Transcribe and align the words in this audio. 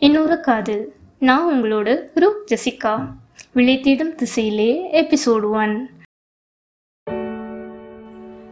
இன்னொரு 0.00 0.40
காதல். 0.40 0.94
நான் 1.18 1.46
உங்களோட 1.52 2.00
ரூ 2.14 2.32
ஜெசிகா. 2.50 3.08
விளைத்திடும் 3.54 4.12
திசையிலே 4.14 4.68
எபிசோடு 5.00 5.50
ஒன் 5.50 5.90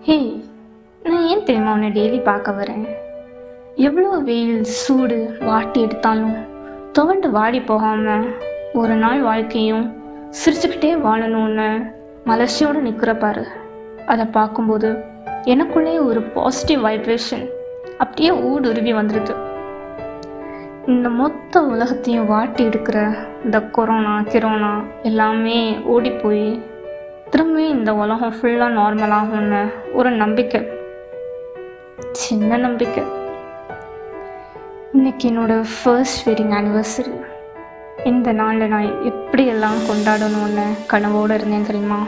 ஹே 0.00 0.40
நான் 1.02 1.26
ஏன் 1.26 1.44
தெரியுமா 1.44 1.72
உன்னை 1.72 1.90
டெய்லி 1.90 2.22
பார்க்க 2.22 2.52
வரேன்? 2.52 2.88
எவ்வளோ 3.74 4.08
வெயில் 4.08 4.64
சூடு 4.64 5.36
வாட்டி 5.40 5.80
எடுத்தாலும் 5.80 6.36
துவண்டு 6.92 7.30
வாடி 7.30 7.60
போகாமல் 7.60 8.26
ஒரு 8.72 8.94
நாள் 8.94 9.22
வாழ்க்கையும் 9.22 9.86
சிரிச்சுக்கிட்டே 10.30 10.92
வாழணும்னு 11.06 11.92
மலர்ச்சியோடு 12.26 12.80
நிற்கிற 12.80 13.16
பாரு. 13.16 13.46
அதை 14.06 14.24
பார்க்கும்போது 14.24 14.92
எனக்குள்ளே 15.44 16.04
ஒரு 16.04 16.22
பாசிட்டிவ் 16.22 16.84
வைப்ரேஷன் 16.84 17.48
அப்படியே 17.98 18.32
ஊடுருவி 18.32 18.92
வந்துடுது 18.92 19.45
இந்த 20.92 21.08
மொத்த 21.08 21.60
உலகத்தையும் 21.62 22.26
வாட்டி 22.26 22.66
எடுக்கிற 22.66 23.16
இந்த 23.44 23.60
கொரோனா 23.60 24.18
கிரோனா 24.18 24.84
எல்லாமே 25.02 25.78
ஓடி 25.84 26.10
போய் 26.10 26.62
திரும்பி 27.30 27.68
இந்த 27.68 27.94
உலகம் 27.94 28.34
ஃபுல்லாக 28.40 28.76
நார்மலாகும்னு 28.78 29.72
ஒரு 29.92 30.10
நம்பிக்கை. 30.10 30.60
சின்ன 32.12 32.56
நம்பிக்கை. 32.56 33.04
இன்னைக்கு 34.92 35.30
என்னோட 35.30 35.64
ஃபர்ஸ்ட் 35.82 36.28
வெட்டிங் 36.28 36.54
ஆனிவர்சரி 36.58 37.24
இந்த 38.04 38.32
நாளில் 38.32 38.68
நான் 38.68 38.92
எப்படியெல்லாம் 39.12 39.82
கொண்டாடணும்னு 39.88 40.68
கனவோடு 40.92 41.34
இருந்தேன் 41.34 41.66
தெரியுமா? 41.66 42.00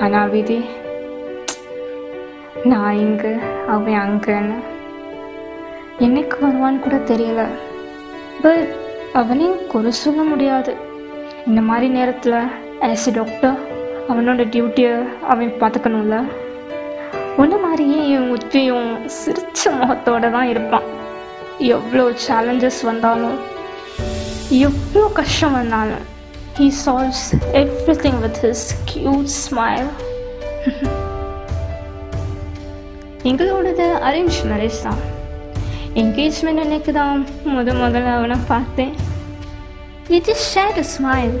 ஆனால் 0.00 0.28
விதி 0.28 0.64
நான் 2.64 2.94
இங்கு 2.94 3.38
அவன் 3.68 4.00
அங்கேன்னு. 4.04 4.54
என்னைக்கு 5.98 6.36
வருவான்னு 6.42 6.80
கூட 6.80 6.96
தெரியல. 6.96 7.42
பட் 8.44 8.70
அவனையும் 9.20 9.60
குறை 9.72 9.92
சொல்ல 10.04 10.20
முடியாது. 10.30 10.72
இந்த 11.48 11.60
மாதிரி 11.68 11.88
நேரத்தில் 11.98 12.38
ஆஸ் 12.88 13.06
எ 13.10 13.14
டாக்டர் 13.18 13.56
அவனோட 14.12 14.44
டியூட்டியை 14.54 14.94
அவன் 15.32 15.52
பார்த்துக்கணும்ல? 15.60 16.16
ஒன்று 17.42 17.58
மாதிரியே 17.64 18.00
என் 18.14 18.30
உச்சியும் 18.36 18.90
சிரிச்ச 19.18 19.70
முகத்தோட 19.80 20.24
தான் 20.36 20.48
இருப்பான். 20.52 20.88
எவ்வளோ 21.76 22.04
சேலஞ்சஸ் 22.26 22.80
வந்தாலும் 22.90 23.38
எவ்வளோ 24.68 25.04
கஷ்டம் 25.18 25.56
வந்தாலும் 25.60 26.04
he 26.58 26.66
solves 26.84 27.26
every 27.62 27.96
thing 28.04 28.20
with 28.24 28.40
his 28.44 28.66
cute 28.92 29.30
smile 29.42 29.88
எங்களோடது 33.30 33.86
arrange 34.08 34.38
marriage 34.50 34.78
தான். 34.86 35.00
என்கேஜ்மெண்ட் 36.00 36.60
அன்னைக்கு 36.62 36.92
தான் 36.98 37.18
முத 37.54 37.72
முதல்ல 37.80 38.12
அவனை 38.18 38.36
பார்த்தேன். 38.52 38.92
It 40.16 40.30
is 40.32 40.44
share 40.52 40.78
a 40.82 40.84
smile 40.92 41.34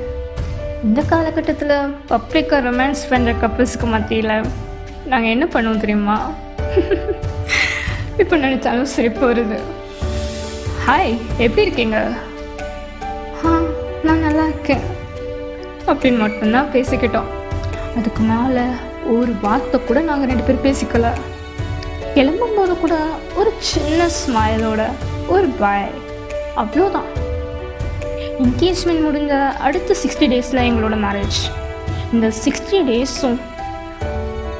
இந்த 0.86 1.00
காலகட்டத்தில் 1.12 1.72
பப்ளிக்காக 2.10 2.60
ரொமான்ஸ் 2.66 3.04
பண்ணுற 3.12 3.32
கப்புள்ஸ்க்கு 3.42 3.88
மத்தியில் 3.94 4.34
நாங்கள் 5.12 5.32
என்ன 5.34 5.46
பண்ணுவோம் 5.54 5.82
தெரியுமா? 5.84 6.18
இப்போ 8.22 8.34
நினச்சாலும் 8.44 8.92
சிரிப்பு 8.94 9.24
வருது 9.30 9.58
ஹாய் 10.86 11.12
எப்படி 11.44 11.66
இருக்கீங்க? 11.66 11.98
ஆ 13.44 13.58
நான் 14.06 14.24
நல்லா 14.28 14.46
இருக்கேன். 14.52 14.86
அப்படின்னு 15.90 16.22
மட்டும்தான் 16.26 16.72
பேசிக்கிட்டோம். 16.76 17.30
அதுக்கு 17.98 18.22
மேலே 18.32 18.64
ஒரு 19.16 19.32
வார்த்தை 19.46 19.78
கூட 19.88 20.00
நாங்கள் 20.10 20.30
ரெண்டு 20.32 20.46
பேரும் 20.48 20.66
பேசிக்கல. 20.68 21.08
கிளம்பும்போது 22.14 22.72
கூட 22.80 22.94
ஒரு 23.34 23.50
சின்ன 23.58 24.06
ஸ்மைலோட 24.16 24.82
ஒரு 25.28 25.46
பாய் 25.46 25.88
அவ்வளோதான் 26.56 27.08
என்கேஜ்மெண்ட் 28.42 29.04
முடிஞ்ச 29.06 29.54
அடுத்த 29.56 29.94
சிக்ஸ்டி 30.02 30.26
டேஸில் 30.32 30.64
எங்களோட 30.68 30.96
மேரேஜ் 31.04 31.38
இந்த 32.12 32.32
சிக்ஸ்டி 32.44 32.80
டேஸும் 32.90 33.38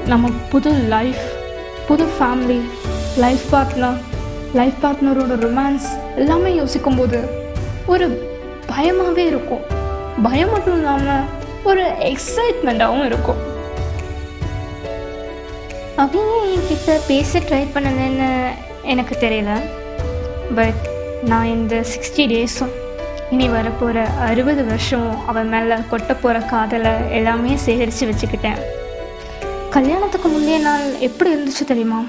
நம்ம 0.07 0.31
புது 0.49 0.71
லைஃப் 0.71 1.23
புது 1.89 2.07
ஃபேமிலி 2.19 2.61
லைஃப் 3.17 3.45
பார்ட்னர் 3.53 4.01
லைஃப் 4.53 4.81
பார்ட்னரோட 4.83 5.37
ரொமான்ஸ் 5.47 5.89
எல்லாமே 6.17 6.55
யோசிக்கும்போது 6.55 7.21
ஒரு 7.87 8.09
பயமாகவே 8.67 9.25
இருக்கும். 9.27 9.65
பயம் 10.23 10.51
மட்டும் 10.51 10.77
இல்லாமல் 10.77 11.25
ஒரு 11.65 11.83
எக்ஸைட்மெண்ட்டாகவும் 11.83 13.05
இருக்கும். 13.05 13.41
அவங்க 15.97 16.35
என்கிட்ட 16.55 17.01
பேச 17.09 17.39
ட்ரை 17.39 17.67
பண்ணலன்னு 17.75 18.45
எனக்கு 18.83 19.17
தெரியல. 19.21 19.61
பட் 20.55 20.83
நான் 21.25 21.47
இந்த 21.47 21.77
சிக்ஸ்டி 21.77 22.17
டேஸும் 22.17 22.73
இனி 23.31 23.49
வரப்போகிற 23.49 24.07
அறுபது 24.19 24.65
வருஷம் 24.65 25.27
அவன் 25.27 25.49
மேலே 25.49 25.75
கொட்ட 25.75 26.17
போகிற 26.23 26.39
காதலை 26.39 26.91
எல்லாமே 27.11 27.57
சேகரித்து 27.57 28.07
வச்சுக்கிட்டேன். 28.07 28.59
கல்யாணத்துக்கு 29.71 30.29
முந்தைய 30.29 30.59
நாள் 30.59 30.99
எப்படி 30.99 31.35
இருந்துச்சு 31.35 31.65
தெரியுமா? 31.67 32.05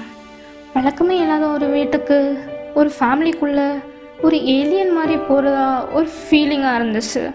வழக்கமே 0.74 1.16
இல்லாத 1.16 1.46
ஒரு 1.46 1.66
வீட்டுக்கு 1.66 2.44
ஒரு 2.74 2.92
ஃபேமிலிக்குள்ளே 3.00 3.82
ஒரு 4.22 4.44
ஏலியன் 4.44 4.92
மாதிரி 4.92 5.16
போகிறதா 5.16 5.84
ஒரு 5.84 6.08
ஃபீலிங்காக 6.08 6.78
இருந்துச்சு. 6.80 7.34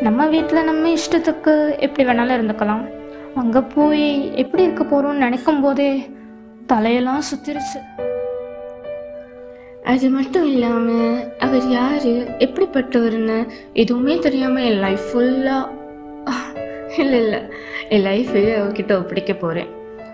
நம்ம 0.00 0.26
வீட்டில் 0.26 0.64
நம்ம 0.64 0.88
இஷ்டத்துக்கு 0.88 1.78
எப்படி 1.78 2.08
வேணாலும் 2.08 2.38
இருந்துக்கலாம். 2.38 3.03
அங்கே 3.40 3.60
போய் 3.74 4.06
எப்படி 4.40 4.62
இருக்க 4.62 4.82
போகிறோம்னு 4.84 5.24
நினைக்கும் 5.24 5.60
போதே 5.60 5.88
தலையெல்லாம் 6.72 7.24
சுத்திருச்சு. 7.30 7.80
அது 9.92 10.08
மட்டும் 10.08 10.46
இல்லாமல் 10.52 11.16
அவர் 11.38 11.66
யார் 11.70 12.06
எப்படிப்பட்டவர்னு 12.46 13.38
எதுவுமே 13.72 14.14
தெரியாமல் 14.18 14.66
என் 14.68 14.82
லைஃப் 14.86 15.06
ஃபுல்லாக 15.08 15.72
இல்லை 17.02 17.18
இல்லை. 17.24 17.40
என் 17.88 18.04
லைஃபே 18.10 18.44
அவர்கிட்ட 18.58 18.92
ஒப்படைக்க 19.00 19.34
போகிறேன் 19.34 19.70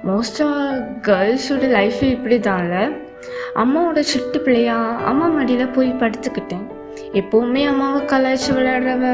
மோஸ்டாக 0.08 0.80
கேர்ள்ஸோட 1.08 1.64
லைஃபு 1.78 2.04
இப்படி 2.16 2.38
தான்ல 2.48 2.76
அம்மாவோட 3.62 4.02
சிட்டு 4.12 4.38
பிள்ளையா 4.44 4.76
அம்மா 5.10 5.26
மடியில் 5.26 5.74
போய் 5.76 5.90
படுத்துக்கிட்டேன். 6.02 6.64
எப்போவுமே 7.20 7.62
அம்மாவை 7.72 8.00
கலாய்ச்சி 8.12 8.50
விளையாடுறவ 8.56 9.04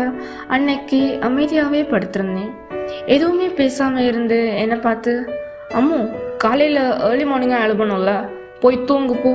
அன்னைக்கு 0.57 1.01
அமைதியாகவே 1.29 1.83
படுத்திருந்தேன். 1.93 2.53
எதுவுமே 3.15 3.49
பேசாமல் 3.61 4.07
இருந்து 4.11 4.39
என்னை 4.63 4.77
பார்த்து 4.77 5.13
அம்மு 5.81 6.01
காலையில் 6.45 6.83
ஏர்லி 7.09 7.27
மார்னிங்காக 7.31 7.67
எழுபணும்ல 7.67 8.13
போய் 8.61 8.85
தூங்கு 8.85 9.15
போ 9.15 9.33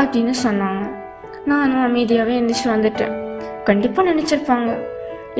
அப்படின்னு 0.00 0.34
சொன்னாங்க. 0.44 0.82
நானும் 1.50 1.84
அமைதியாகவே 1.86 2.34
எந்திரிச்சு 2.40 2.66
வந்துட்டேன். 2.74 3.14
கண்டிப்பாக 3.64 4.08
நினச்சிருப்பாங்க. 4.10 4.70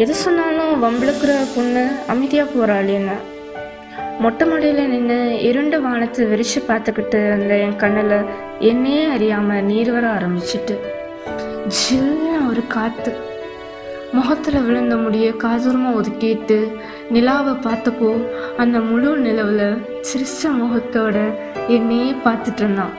எது 0.02 0.14
சொன்னாலும் 0.14 0.72
வம்பிழுக்கிற 0.84 1.32
பொண்ணு 1.56 1.82
அமைதியாக 2.06 2.48
போகிறாளேன்னு 2.52 3.16
மொட்டை 4.22 4.44
மாடியில் 4.46 4.90
நின்று 4.92 5.18
இருண்ட 5.48 5.78
வானத்தை 5.78 6.24
விரிச்சு 6.26 6.60
பார்த்துக்கிட்டு 6.68 7.20
அந்த 7.32 7.52
என் 7.56 7.76
கண்ணில் 7.76 8.16
என்னையே 8.70 9.04
அறியாமல் 9.14 9.66
நீர் 9.70 9.90
வர 9.92 10.06
ஆரம்பிச்சிட்டு 10.08 10.74
ஜில்லுன்னு 11.78 12.32
ஒரு 12.50 12.62
காற்று 12.66 13.12
முகத்தில் 14.16 14.64
விழுந்த 14.64 14.94
முடிய 14.96 15.26
காதூரமாக 15.42 15.96
ஒதுக்கிட்டு 15.98 16.56
நிலாவை 17.14 17.52
பார்த்தப்போ 17.66 18.10
அந்த 18.56 18.76
முழு 18.88 19.10
நிலவில் 19.26 19.78
சிரிச்ச 20.08 20.50
முகத்தோட 20.60 21.16
என்னையே 21.68 22.10
பார்த்துட்டு 22.24 22.62
இருந்தான். 22.62 22.92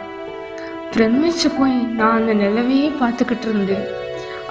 பிரமிச்சு 0.93 1.49
போய் 1.59 1.77
நான் 1.99 2.17
அந்த 2.19 2.33
நிலவையே 2.33 2.89
பார்த்துக்கிட்டு 3.01 3.47
இருந்தேன் 3.49 3.85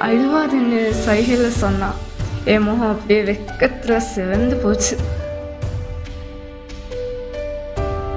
அழுவாதுன்னு 0.07 0.81
சைகையில் 1.07 1.59
சொன்னான். 1.63 1.99
என் 2.45 2.65
முகம் 2.69 2.93
அப்படியே 2.93 3.21
வெக்கத்தில் 3.29 4.07
சிவந்து 4.13 4.57
போச்சு. 4.57 4.97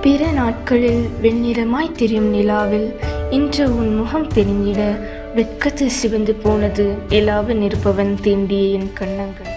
பிற 0.05 0.31
நாட்களில் 0.39 1.03
வெண்ணிறமாய் 1.21 1.97
தெரியும் 1.99 2.31
நிலாவில் 2.37 2.89
இன்று 3.37 3.63
உன் 3.77 3.93
முகம் 3.95 4.27
தெரிஞ்சிட 4.33 4.81
வெட்கத்தில் 5.35 5.89
சிவந்து 5.89 6.33
போனது. 6.33 6.95
நிலாவில் 7.09 7.61
இருப்பவன் 7.61 8.17
தீண்டிய 8.21 8.79
என் 8.79 8.93
கண்ணங்கள் 8.93 9.54